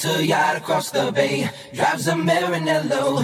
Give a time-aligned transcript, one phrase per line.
[0.00, 3.20] Sails her yacht across the bay, drives a Maranello.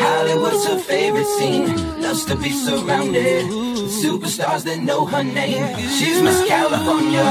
[0.00, 3.46] Hollywood's her favorite scene, loves to be surrounded
[4.02, 5.64] superstars that know her name.
[5.96, 7.22] She's Miss California,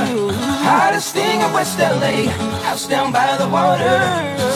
[0.63, 2.31] hottest thing in West LA.
[2.63, 3.99] House down by the water,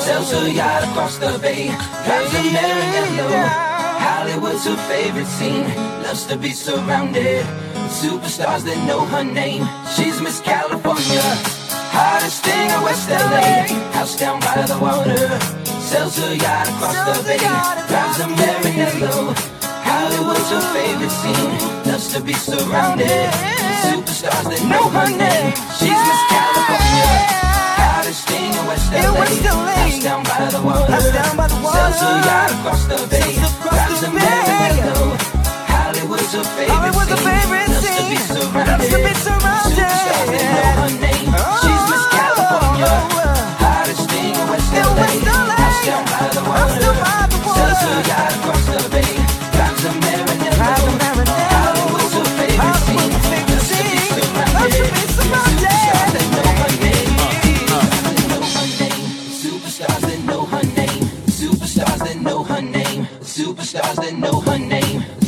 [0.06, 1.68] sails her yacht across the bay,
[2.06, 3.46] drives a Maranello.
[4.00, 5.68] Hollywood's her favorite scene,
[6.04, 7.46] loves to be surrounded
[7.90, 9.68] superstars that know her name.
[9.98, 11.59] She's Miss California.
[12.00, 15.20] Hottest thing in West LA, house down by the water.
[15.84, 17.44] Sells her yacht across the bay,
[17.92, 19.36] drives a Maranello.
[19.84, 23.28] Hollywood's her favorite scene, loves to be surrounded.
[23.84, 27.12] Superstars that know her name, she's Miss California.
[27.84, 31.04] Hottest thing in West LA, house down by the water.
[31.04, 35.20] Sells her yacht across the bay, drives a Maranello.
[35.68, 36.64] Hollywood's her favorite scene, loves to be surrounded.
[36.64, 36.64] Superstars that know her name, she's Hottest thing in West LA.
[36.64, 36.64] House down by the water.
[36.64, 36.64] Sells her yacht across the bay.
[36.64, 36.70] Drives a Maranello.
[36.70, 38.18] Hollywood's her favorite scene.
[38.56, 39.80] Loves to be surrounded.
[39.80, 40.30] Superstars that know her name.
[40.30, 41.30] Superstars that know her name.
[41.30, 41.59] Superstars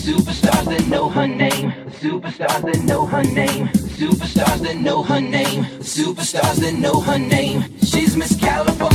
[0.01, 1.71] Superstars that know her name.
[2.01, 3.90] Superstars that know her name.
[4.01, 5.63] Superstars that know her name.
[5.79, 7.65] Superstars that know her name.
[7.83, 8.90] She's Miss California.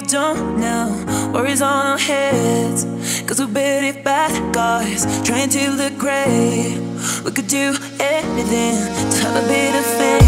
[0.00, 1.30] don't know.
[1.32, 2.84] Worries on our heads,
[3.26, 6.78] cause we're big bad guys, trying to look great.
[7.24, 8.76] We could do anything
[9.12, 10.27] to have a bit of faith.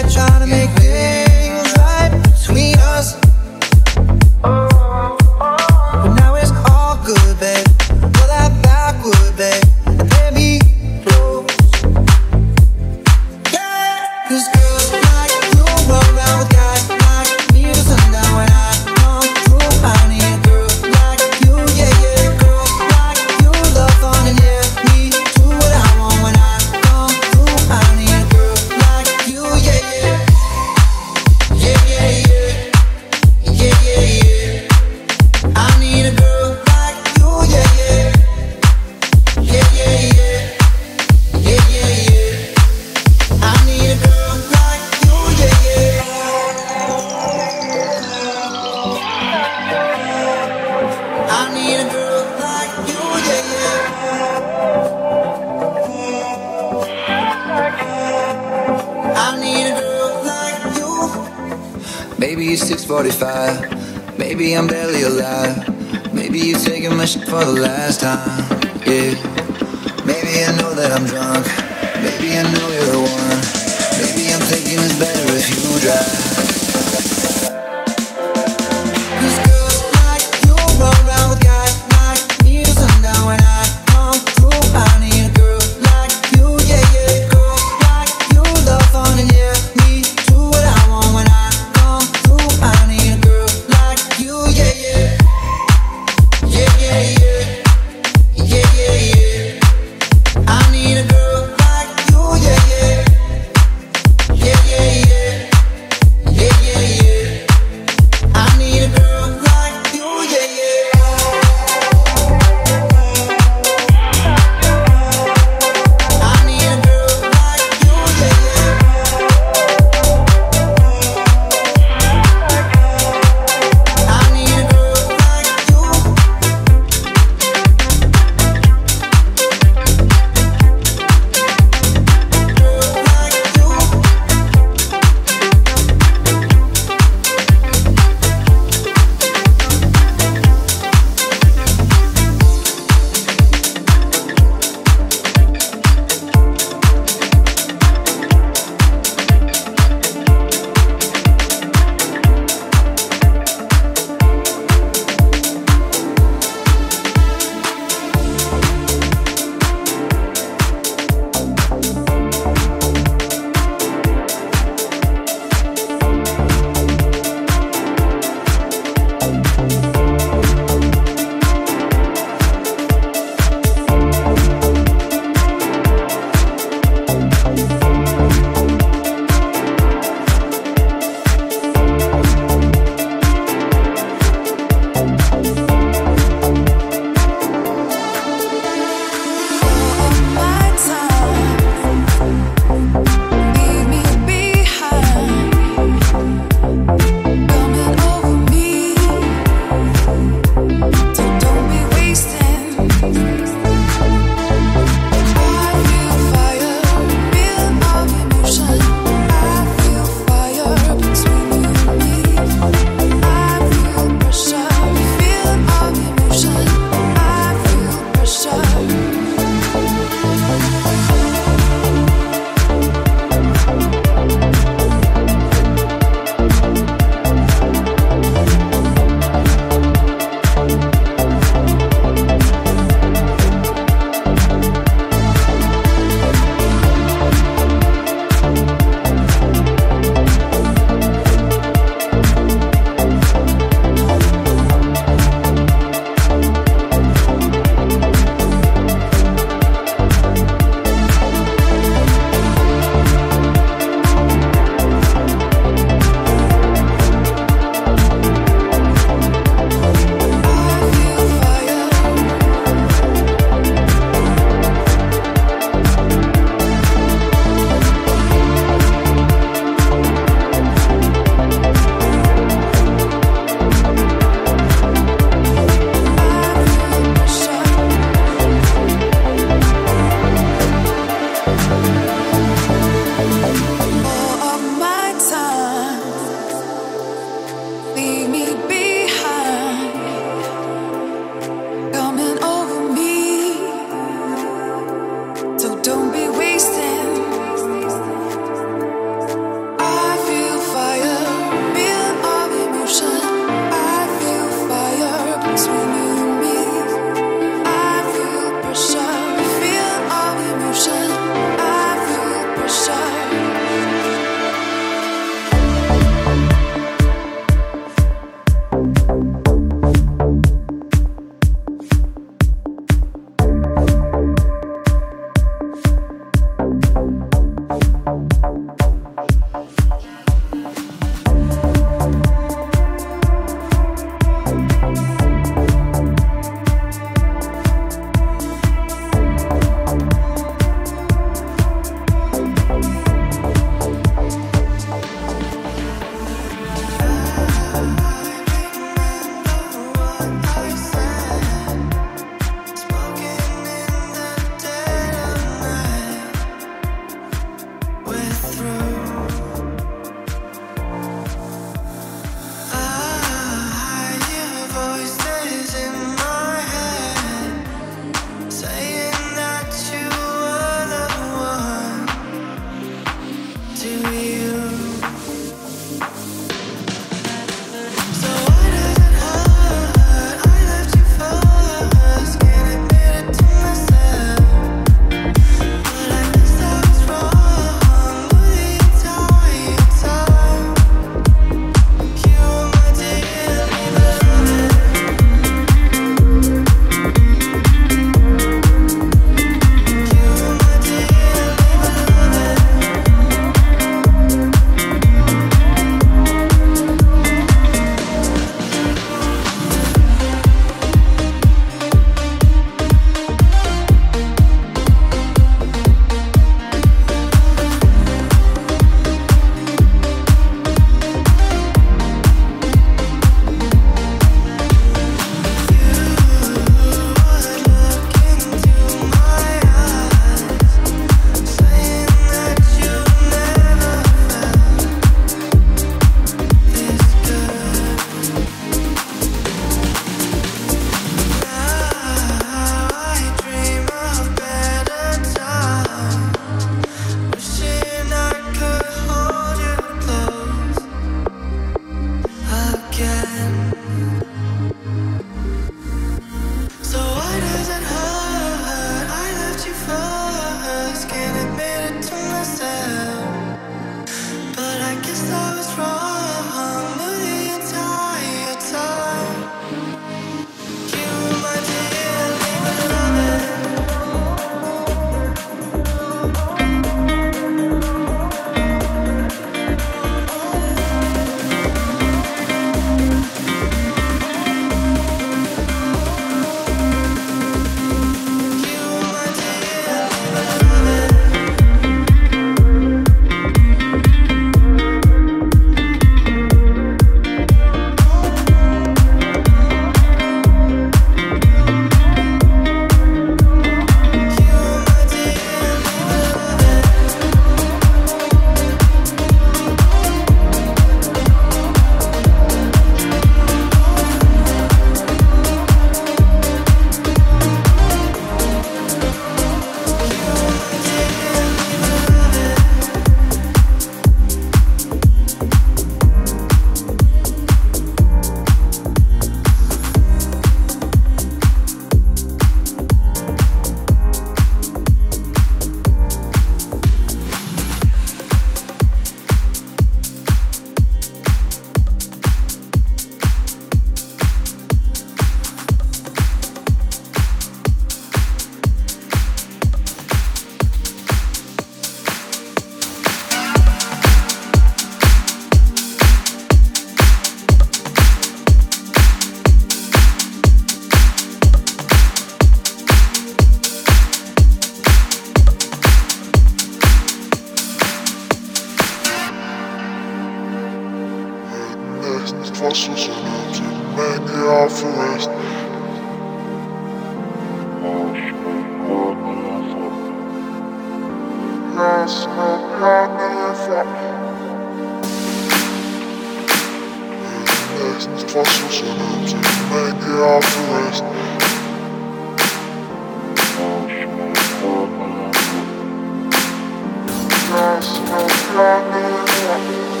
[598.61, 600.00] Thank you.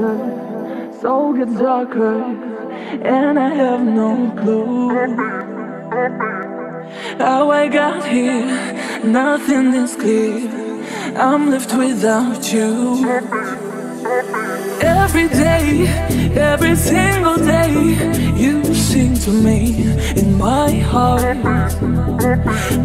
[0.00, 2.22] Brighter, soul gets darker,
[3.02, 4.90] and I have no clue
[7.18, 8.46] how I got here.
[9.04, 10.48] Nothing is clear.
[11.16, 13.59] I'm left without you.
[14.82, 15.86] Every day,
[16.34, 17.72] every single day,
[18.34, 21.36] you sing to me in my heart.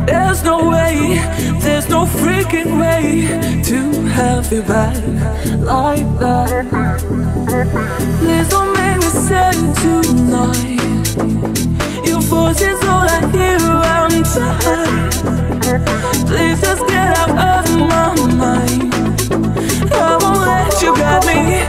[0.06, 1.20] There's no way,
[1.60, 3.28] there's no freaking way
[3.64, 4.96] to have you back
[5.60, 6.66] like that.
[8.20, 10.82] Please don't make me sad tonight.
[12.06, 13.58] Your voice is all I hear,
[13.96, 15.82] I'm tired.
[16.28, 19.15] Please just get out of my mind.
[19.32, 21.66] I won't let you got me,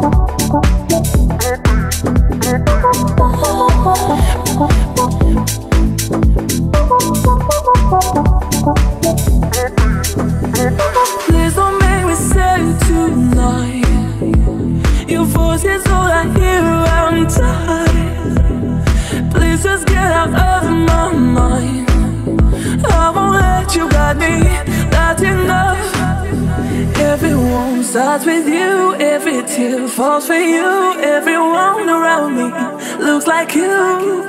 [0.00, 0.17] Please
[27.98, 30.70] starts with you, every tear falls for you.
[31.00, 32.46] Everyone around me
[33.04, 34.22] looks like you.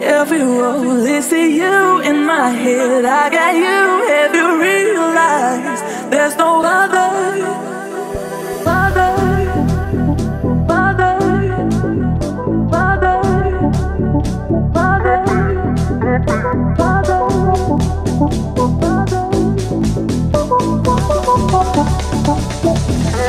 [0.00, 3.04] Every role is to you in my head.
[3.04, 3.82] I got you.
[4.14, 6.96] Have you realized there's no other?
[6.96, 7.65] Other,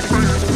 [0.10, 0.48] My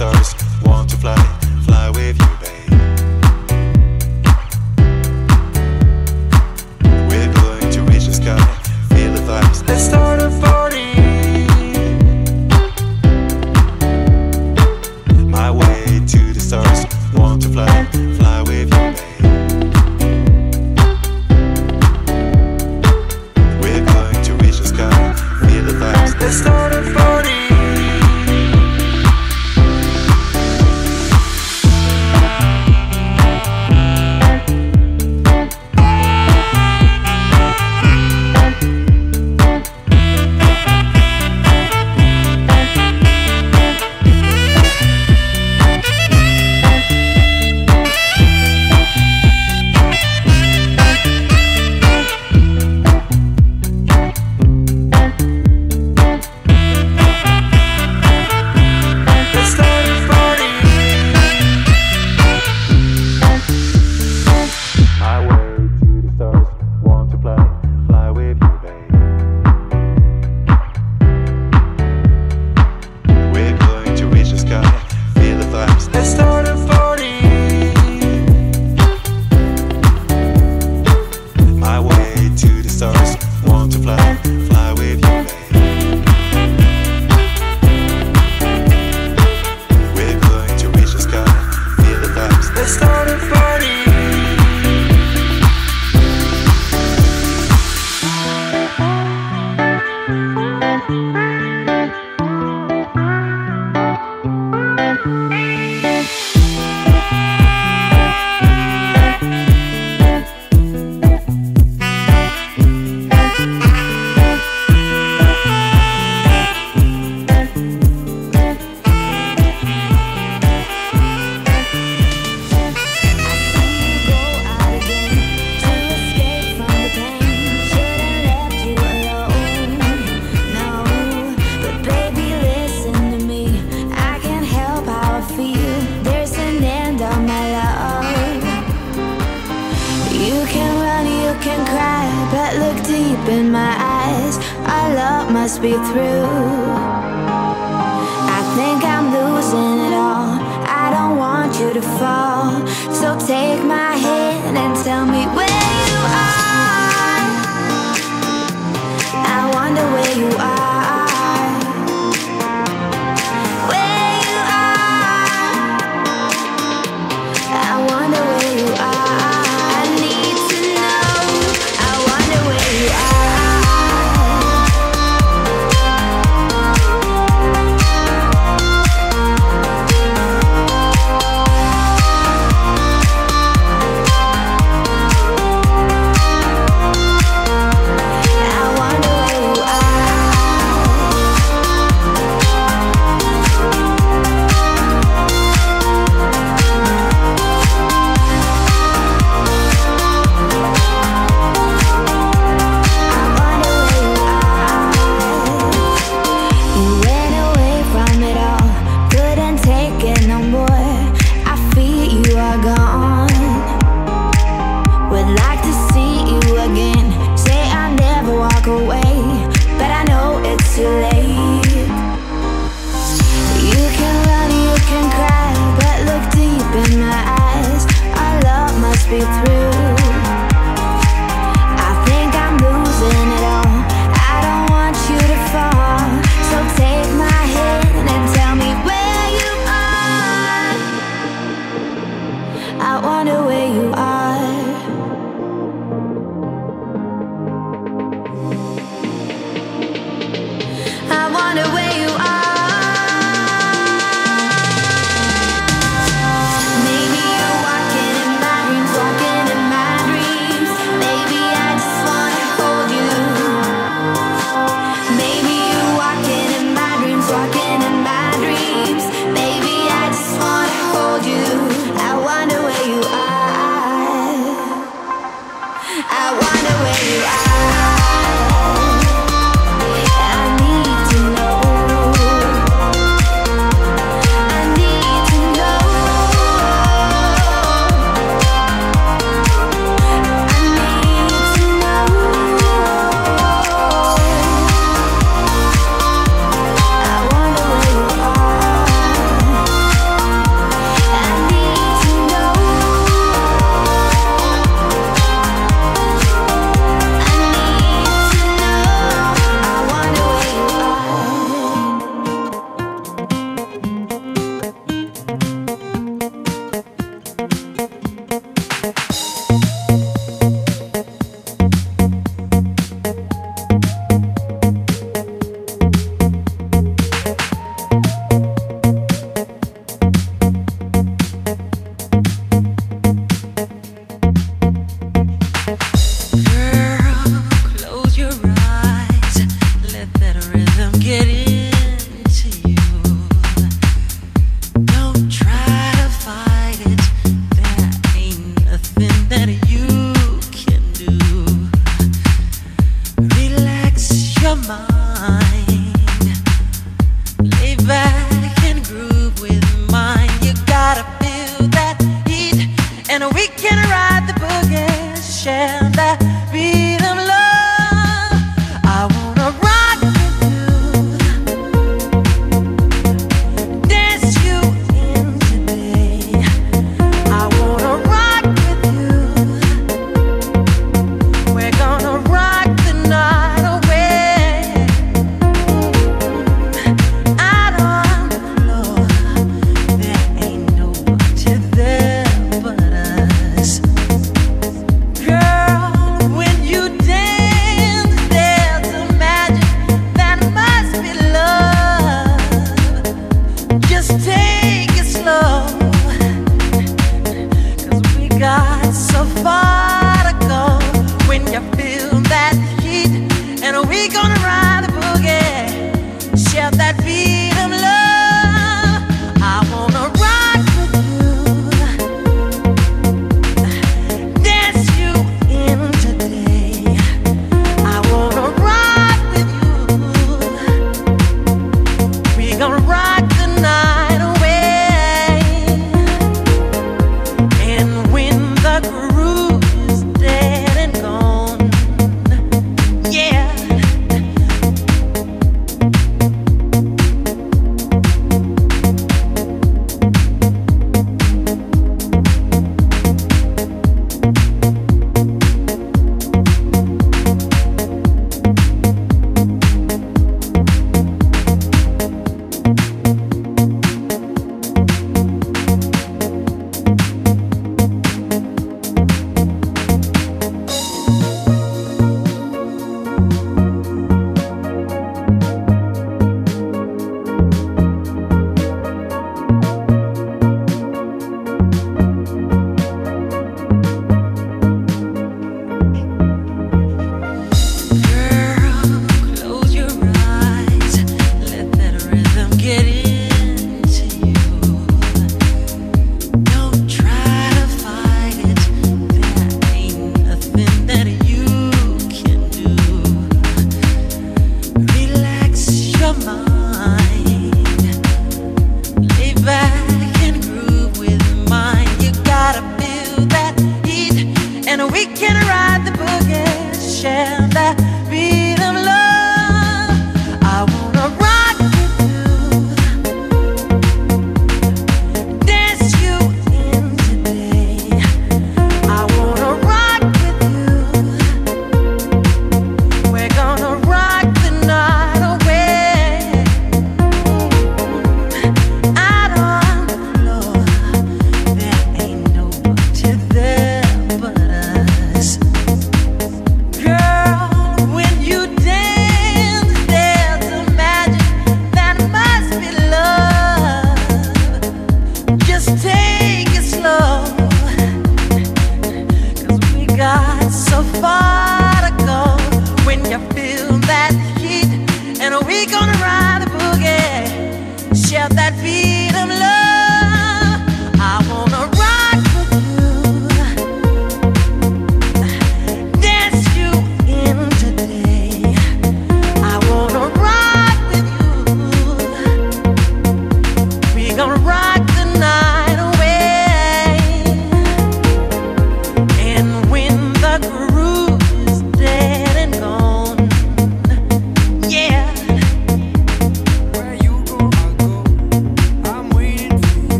[0.00, 1.29] stars, want to fly,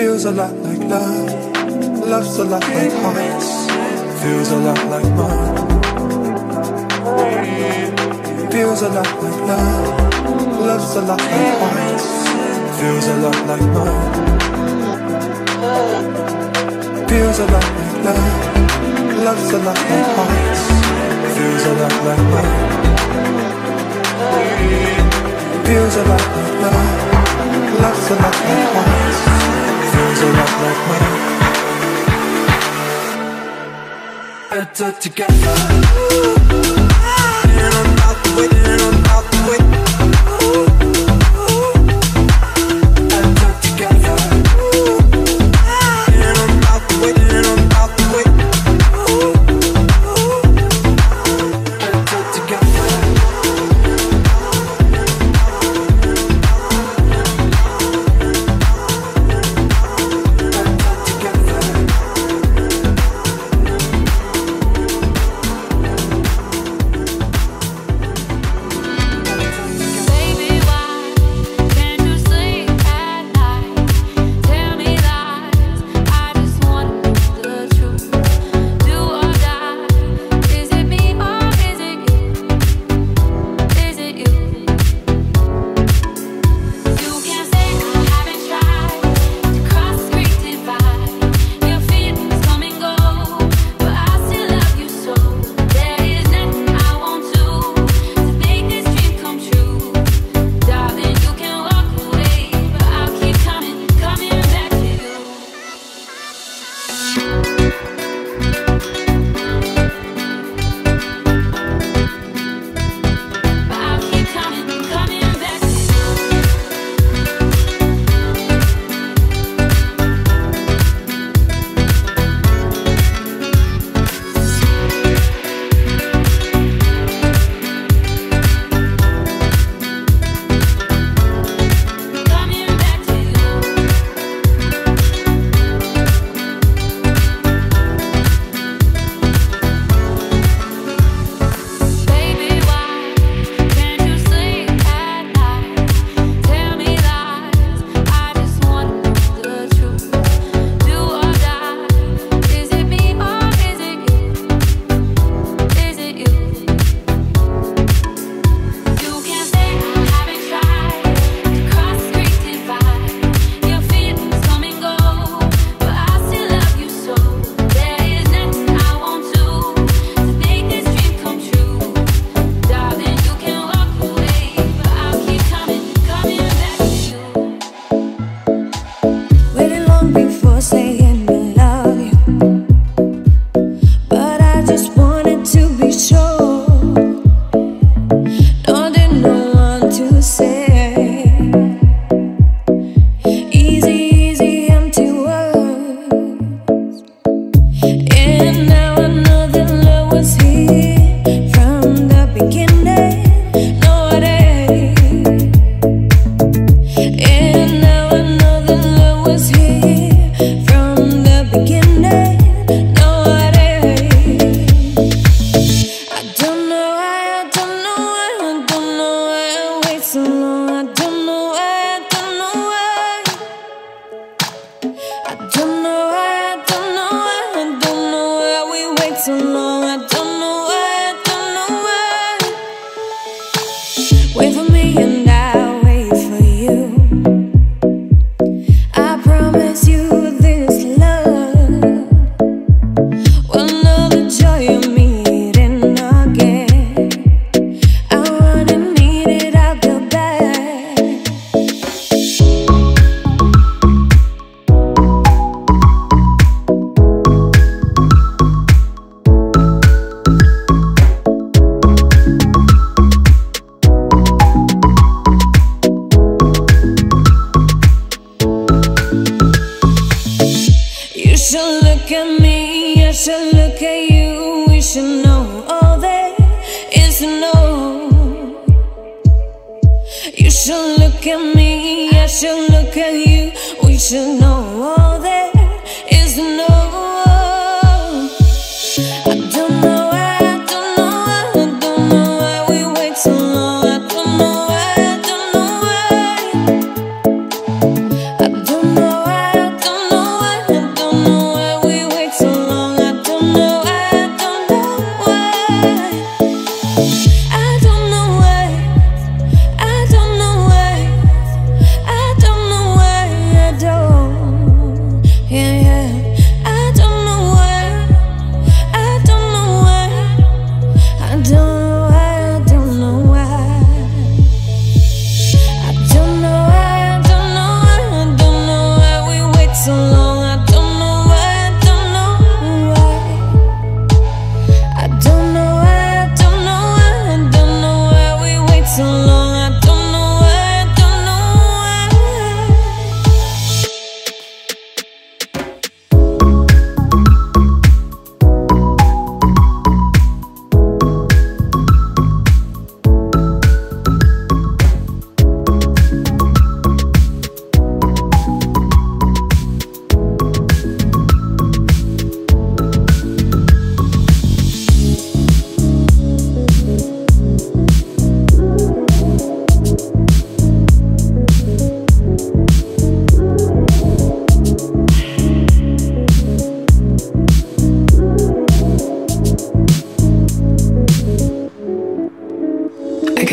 [0.00, 1.28] Feels a lot like love,
[2.08, 3.68] loves a lot like hearts.
[4.22, 5.56] Feels a lot like mine.
[8.50, 9.88] Feels a lot like love,
[10.56, 12.06] loves a lot like hearts.
[12.80, 14.12] Feels a lot like mine.
[17.06, 18.24] Feels a lot like love,
[19.22, 20.62] loves a lot like hearts.
[21.36, 22.62] Feels a lot like mine.
[25.66, 26.88] Feels a lot like love,
[27.82, 29.69] loves a lot like hearts
[30.22, 31.30] a lot like mine
[34.50, 35.56] Better together.
[37.62, 39.09] And I'm not waiting on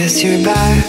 [0.08, 0.86] guess you're back.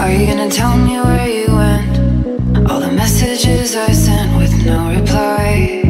[0.00, 2.68] Are you gonna tell me where you went?
[2.68, 5.80] All the messages I sent with no reply.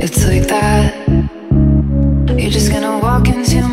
[0.00, 0.94] It's like that.
[2.38, 3.63] You're just gonna walk into